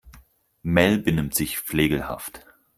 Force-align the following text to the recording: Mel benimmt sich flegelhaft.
Mel 0.63 0.97
benimmt 0.97 1.35
sich 1.35 1.59
flegelhaft. 1.59 2.43